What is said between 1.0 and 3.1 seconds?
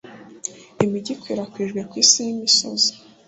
ikwirakwijwe kwisi nkimisozi